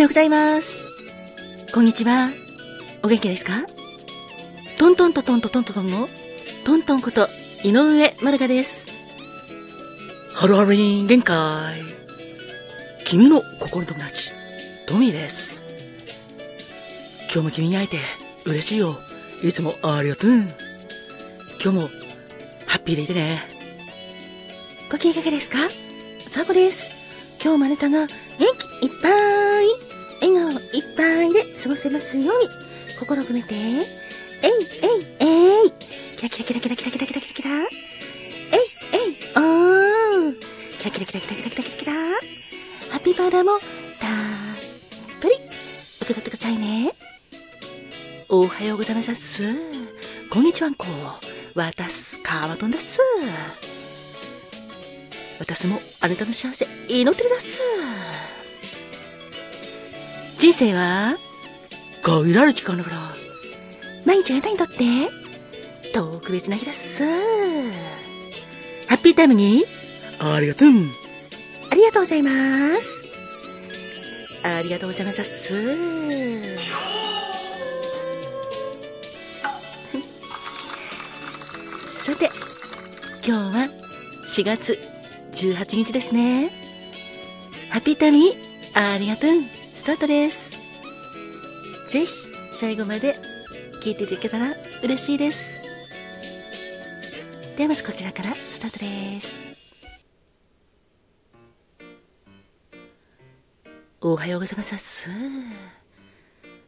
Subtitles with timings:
[0.00, 0.86] ようございます。
[1.74, 2.30] こんにちは。
[3.02, 3.66] お元気ですか？
[4.78, 6.08] トントントトントトントトンの
[6.64, 7.28] トントンこと
[7.62, 8.86] 井上まるかです。
[10.34, 11.82] ハロハロリン限界。
[13.04, 14.30] 君の心の友達、
[14.86, 15.60] トミーです。
[17.24, 17.98] 今日も君に会えて
[18.46, 18.96] 嬉しいよ。
[19.42, 20.30] いつもありがとう。
[20.30, 20.48] 今
[21.60, 21.90] 日も
[22.66, 23.42] ハッピーでいてね。
[24.90, 25.58] ご機嫌いかがですか？
[26.30, 26.88] さこです。
[27.44, 28.08] 今日もあなたが元
[28.80, 29.12] 気いっぱい、
[31.00, 32.48] ぱいで過ごせますように、
[32.98, 35.70] 心を込めて、えいえいえい、
[36.18, 37.66] キラキラキラキラキラキラキラキラ、えい
[38.92, 40.34] えいおー、
[40.78, 41.98] キラキラキラキラキラキラキラ、ハ
[42.98, 43.60] ッピーパウダーもたっ
[45.20, 46.92] ぷり受け取ってくださいね。
[48.28, 49.42] おはようございます。
[50.28, 50.84] こんにちはんこ。
[51.54, 53.00] わたす、かわとんです。
[55.38, 58.09] 私もあなたの幸せ祈ってください。
[60.40, 61.18] 人生は？
[62.02, 62.96] 限られる時間だから、
[64.06, 64.74] 毎日あなたにとって？
[65.92, 67.04] 特別な日です。
[68.88, 69.64] ハッピータイムに？
[70.18, 70.70] ありがとう。
[71.70, 72.30] ありがとうございま
[72.80, 74.46] す。
[74.46, 76.56] ありがとうございます。
[82.02, 82.30] さて、
[83.26, 83.68] 今日は
[84.26, 84.78] 4月
[85.32, 86.50] 18日ですね。
[87.68, 89.32] ハッピータミー、ありがとう。
[89.80, 90.50] スタートです。
[91.88, 92.12] ぜひ、
[92.52, 93.14] 最後まで
[93.82, 95.62] 聞いていただけたら嬉しいです。
[97.56, 98.86] ではまずこちらからスタートで
[99.22, 99.40] す。
[104.02, 105.08] おはようございます。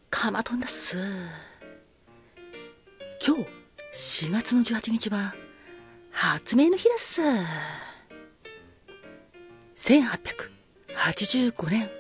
[0.08, 0.96] かまとんだっす。
[3.24, 3.42] 今日、
[4.24, 5.34] 4月の18日は、
[6.10, 7.20] 発明の日です。
[9.76, 11.90] 1885年、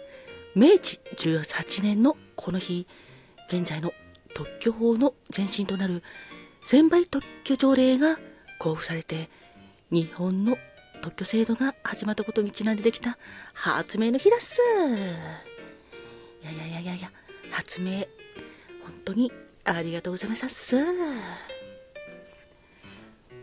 [0.54, 2.86] 明治18年のこの日、
[3.48, 3.92] 現在の
[4.34, 6.02] 特許法の前身となる
[6.62, 8.18] 専売特許条例が
[8.58, 9.30] 交付されて、
[9.90, 10.58] 日本の
[11.00, 13.16] 特許制度が始まったことにちなんでできた
[13.54, 14.58] 発明の日です。
[16.42, 17.10] いやいやいやいやいや、
[17.50, 18.00] 発明、
[18.82, 19.32] 本当に
[19.64, 20.76] ありがとうございましたっす。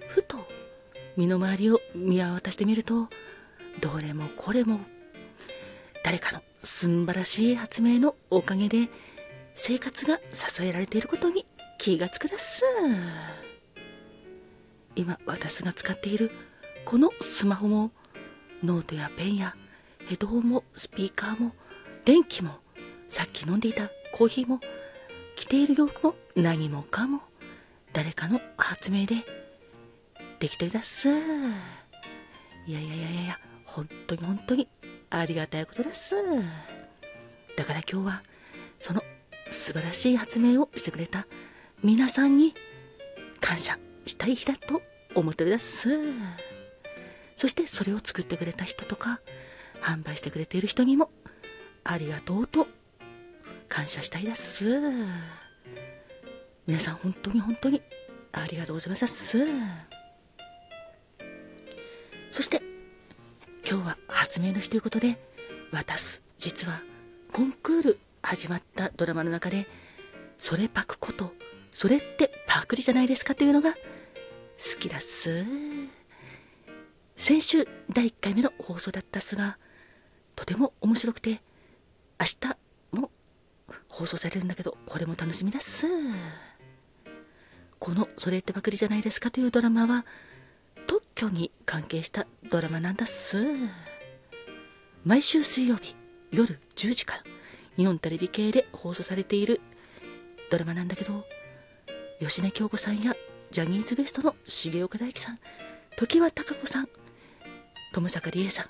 [0.10, 0.38] ふと、
[1.18, 3.08] 身の回りを見渡してみると、
[3.82, 4.80] どれもこれも
[6.04, 8.90] 誰かの素晴らしい発明のおかげで
[9.56, 11.46] 生活が支えられていることに
[11.78, 12.64] 気がつくです。
[14.96, 16.32] 今私が使っている
[16.84, 17.92] このスマホも
[18.64, 19.56] ノートやペンや
[20.08, 21.54] ヘッドホンもスピーカーも
[22.04, 22.52] 電気も
[23.08, 24.60] さっき飲んでいたコーヒーも
[25.36, 27.22] 着ている洋服も何もかも
[27.94, 29.16] 誰かの発明で
[30.40, 31.18] できてるだっすいや
[32.68, 34.68] いやいやいやいや本当に本当に
[35.10, 36.16] ありがたいことです。
[37.58, 38.24] だから今日は
[38.80, 39.04] その
[39.52, 41.26] 素晴らしい発明をしてくれた
[41.84, 42.54] 皆さんに
[43.42, 44.82] 感謝したい日だと
[45.16, 45.90] 思っております。
[47.36, 49.22] そしてそれを作ってくれた人とか
[49.82, 51.10] 販売してくれている人にも
[51.84, 52.68] ありがとうと
[53.68, 54.66] 感謝したいです。
[56.68, 57.82] 皆さん本当に本当に
[58.32, 59.08] ありがとうございます。
[62.32, 62.62] そして
[63.70, 65.20] 今日は発明の日ということで、
[65.72, 66.82] 渡す、実は
[67.32, 69.68] コンクール始まったドラマの中で、
[70.40, 71.34] それパクこと、
[71.72, 73.78] それってパクリじゃないですかというのが好
[74.80, 75.46] きだっす。
[77.16, 79.60] 先週第1回目の放送だったっすが、
[80.36, 81.40] とても面白くて、
[82.20, 83.12] 明日も
[83.88, 85.86] 放送されるんだけど、これも楽しみだっす。
[87.78, 90.08] このそれってパクリじゃないですかというドラマは、
[91.20, 93.46] 特許に関係したドラマなんだっす。
[95.04, 95.94] 毎週水曜日
[96.32, 97.24] 夜10時から
[97.76, 99.60] 日本テレビ系で放送されている
[100.50, 101.26] ドラマなんだけど、
[102.22, 103.14] 吉根京子さんや
[103.52, 105.40] ジャニーズ WEST の重岡大樹さん、
[105.98, 106.90] 常盤貴子さん、
[107.92, 108.66] 友坂理恵さん、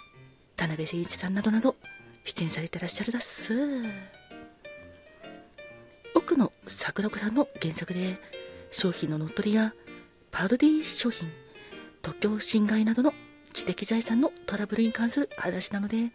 [0.55, 1.75] 田辺誠一さんなどなど
[2.23, 3.53] 出演されてらっしゃるだっす。
[6.15, 8.19] 奥の桜子さんの原作で
[8.71, 9.75] 商品の乗っ取りや
[10.31, 11.31] パロディ商品
[12.01, 13.13] 特許侵害などの
[13.53, 16.11] 知的財産のトラブルに関する話なので、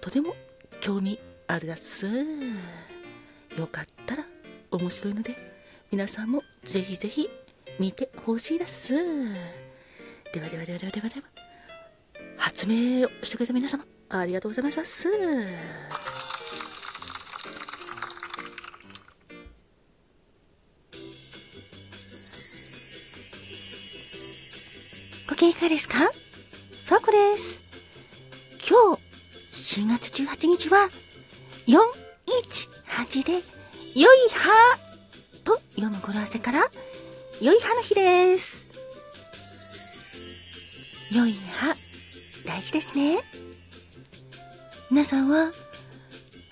[0.00, 0.34] とても
[0.80, 2.06] 興味あるだっす。
[2.06, 4.24] よかったら
[4.70, 5.36] 面白いので、
[5.90, 7.28] 皆さんもぜひぜひ
[7.78, 8.92] 見てほしいです。
[10.32, 11.26] ではではではではではでは、
[12.36, 15.08] 発明をしてくれた皆様、ありがとうございます
[25.40, 25.42] す。
[25.42, 26.00] 元気ですか？
[26.84, 27.64] ファコです。
[28.68, 29.00] 今日、
[29.82, 30.90] 4月18日は、
[31.66, 33.32] 418で、
[33.94, 34.50] 良い歯
[35.42, 36.70] と読む語呂合わせから、
[37.40, 38.70] 良い歯の日です。
[41.16, 41.68] 良い歯、
[42.46, 43.18] 大事ですね。
[44.90, 45.52] 皆さんは、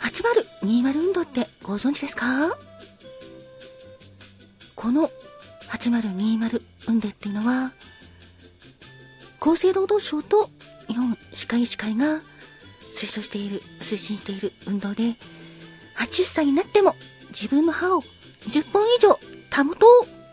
[0.00, 2.56] 8020運動ってご存知ですか？
[4.74, 5.10] この
[5.68, 7.72] 8020運動っていうのは、
[9.40, 10.50] 厚生労働省と
[10.88, 12.20] 日本歯科医師会が
[12.94, 15.14] 推奨している、推進している運動で、
[15.96, 16.94] 80歳になっても
[17.30, 18.02] 自分の歯を
[18.48, 19.86] 10本以上保と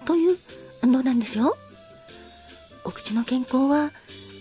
[0.03, 0.37] うという
[0.81, 1.57] 運動なんですよ。
[2.83, 3.91] お口の健康は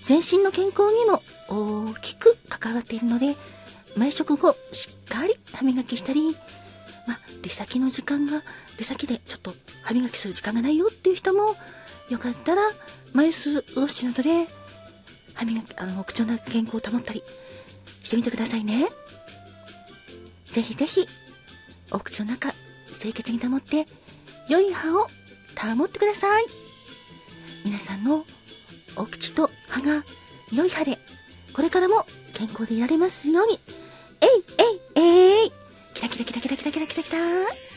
[0.02, 3.36] 全身の健康にも大きく関わっているので、
[3.96, 6.36] 毎食後しっかり歯磨きしたり、
[7.06, 8.42] まあ、出先の時間が、
[8.76, 11.56] 出先でちょっと歯磨きする時間がないよっていう人も、
[12.08, 12.62] よかったら、
[13.12, 14.46] 枚数ウォッシュなどで、
[15.34, 17.22] 歯磨き、あの、お口の健康を保ったり
[18.02, 18.88] してみてくださいね。
[20.46, 21.06] ぜひぜひ、
[21.90, 22.52] お口の中、
[22.98, 23.86] 清潔に保って、
[24.48, 25.08] 良い歯を
[25.56, 26.46] 保ってください。
[27.64, 28.24] 皆さんの
[28.96, 30.04] お口と歯が
[30.52, 30.98] 良い歯で、
[31.52, 33.58] これからも健康でいられますように。
[34.20, 34.44] えい
[34.96, 35.04] えい
[35.42, 35.52] えい
[35.94, 37.73] キラキラキラキラキラキラキラキラ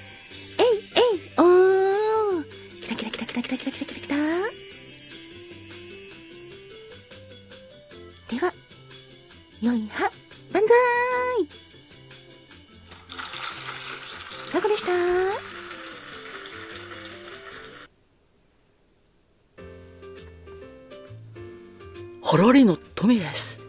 [22.47, 23.59] ロリのトミです。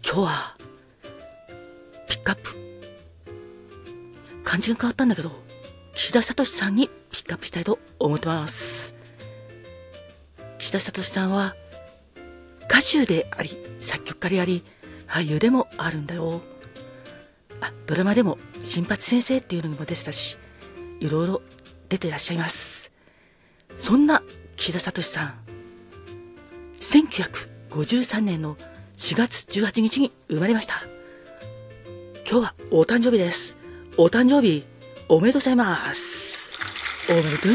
[0.00, 0.56] 今日は、
[2.06, 2.54] ピックアップ。
[4.44, 5.32] 漢字が変わったんだけど、
[5.92, 8.94] 岸田聡さんにピックアップしたいと思ってます。
[10.58, 11.56] 岸田聡さんは、
[12.70, 14.64] 歌手であり、作曲家であり、
[15.08, 16.42] 俳優でもあるんだよ。
[17.60, 20.38] あ、ドラマでも、新八先生っていうのにも出てたし、
[21.00, 21.42] いろいろ
[21.88, 22.92] 出てらっしゃいます。
[23.76, 24.22] そんな
[24.54, 25.45] 岸田聡さん、
[26.78, 28.56] 1953年の
[28.96, 30.74] 4月18日に生まれました。
[32.28, 33.56] 今日はお誕生日です。
[33.96, 34.64] お誕生日、
[35.08, 36.58] おめでとうございます。
[37.10, 37.52] おめでとう。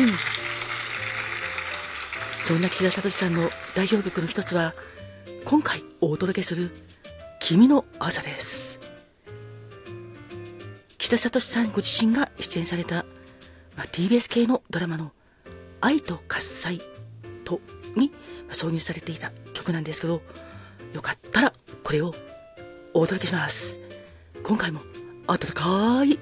[2.46, 4.74] そんな岸田聡さんの代表曲の一つは、
[5.46, 6.72] 今回お届けする、
[7.40, 8.80] 君の朝です。
[10.98, 13.06] 岸田聡さんご自身が出演された、
[13.76, 15.12] まあ、TBS 系のドラマの
[15.82, 16.82] 愛と喝采
[17.44, 17.60] と
[17.96, 18.12] に
[18.50, 20.22] 挿入されていた曲なんですけど、
[20.94, 21.54] よかったら
[21.84, 22.14] これを
[22.94, 23.80] お届けします。
[24.44, 24.82] 今回も
[25.28, 26.20] 温かい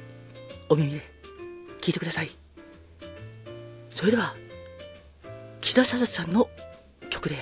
[0.70, 1.02] お耳で
[1.82, 2.30] 聞いてください。
[3.90, 4.36] それでは、
[5.62, 6.50] 木田沙さんの
[7.10, 7.38] 曲で、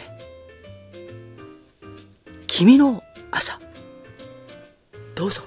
[2.48, 3.60] 君の朝、
[5.14, 5.44] どうぞ。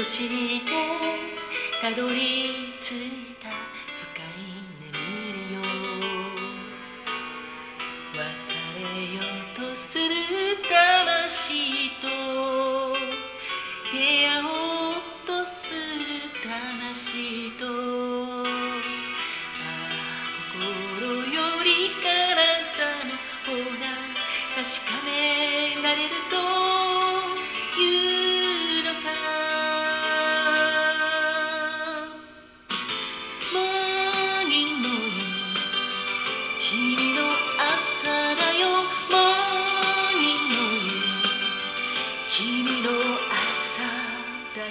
[0.00, 0.72] として
[1.82, 3.39] たどり着いた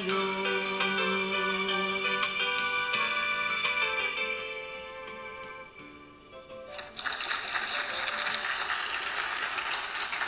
[0.08, 0.13] よ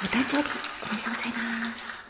[0.04, 0.50] お誕生日
[0.82, 2.02] おめでとうございます。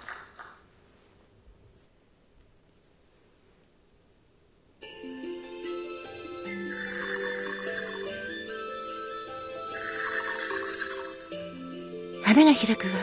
[12.24, 12.94] 花が開くは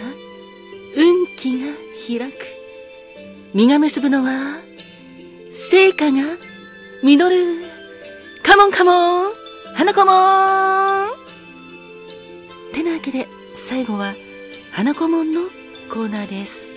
[0.96, 1.66] 運気が
[2.08, 2.57] 開く。
[3.54, 4.60] 実が結ぶのは、
[5.50, 6.22] 成果が
[7.02, 7.68] 実る。
[8.48, 9.32] カモンカモン
[9.74, 10.12] 花子も
[11.04, 11.08] ん
[12.72, 14.14] てなわけで最後は
[14.72, 15.42] 花子もんの
[15.90, 16.70] コーナーです。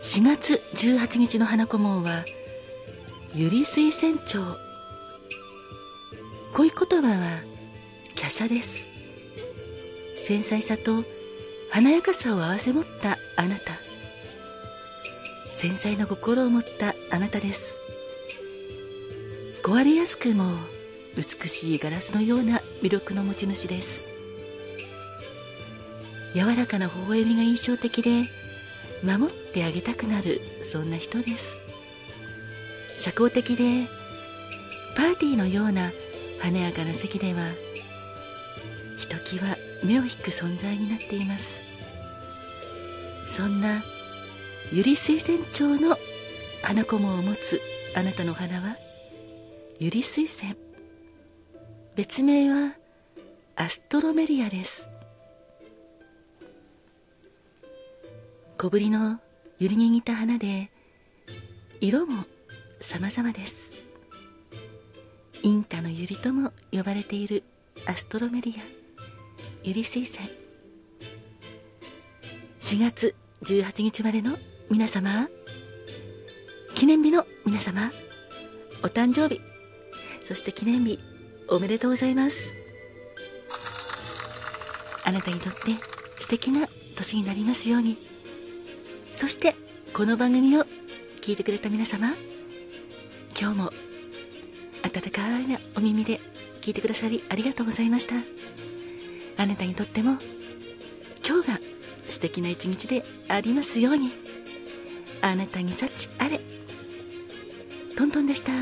[0.00, 2.24] 4月18日の花子もんは、
[3.34, 4.38] ゆり水仙町。
[6.54, 7.40] 恋言葉は、
[8.14, 8.88] 華奢です。
[10.16, 11.04] 繊細さと
[11.70, 13.74] 華やかさを併せ持ったあなた。
[15.54, 17.78] 繊細な心を持ったあなたです。
[19.62, 20.56] 壊れやすくも
[21.16, 24.04] 美しいガラスのような魅力の持ち主です。
[26.34, 28.24] 柔らかな微笑みが印象的で、
[29.04, 31.60] 守ってあげたくなる、そんな人です。
[32.98, 33.86] 社交的で、
[34.96, 35.92] パーティーのような
[36.40, 37.42] 華やかな席では、
[39.82, 41.64] 目を引く存在になっています。
[43.36, 43.82] そんな、
[44.72, 45.96] ゆり水仙町の
[46.62, 47.60] 花子もを持つ
[47.96, 48.76] あなたの花は、
[49.78, 50.56] ゆり水仙。
[51.96, 52.74] 別名は、
[53.56, 54.90] アストロメリアです。
[58.60, 59.18] 小ぶりの
[59.58, 60.70] ゆりに似た花で
[61.80, 62.24] 色も
[62.78, 63.72] 様々です
[65.42, 67.42] インカのユリとも呼ばれている
[67.86, 68.79] アストロメリア
[69.62, 70.26] ユリ水仙
[72.60, 74.38] 4月18日までの
[74.70, 75.28] 皆様。
[76.74, 77.92] 記念日の皆様。
[78.82, 79.42] お誕生日。
[80.24, 80.98] そして記念日
[81.50, 82.56] おめでとうございます。
[85.04, 85.58] あなたにとって
[86.20, 87.98] 素敵な年になりますように。
[89.12, 89.54] そして
[89.92, 90.64] この番組を
[91.20, 92.14] 聞いてくれた皆様。
[93.38, 93.70] 今日も
[94.84, 96.18] 温かいなお耳で
[96.62, 98.69] 聞いてくださりありがとうございました。
[99.40, 100.18] あなたにとっても
[101.26, 101.60] 今日が
[102.08, 104.10] 素敵な一日でありますように
[105.22, 106.38] あなたに幸あれ
[107.96, 108.52] トントンでした。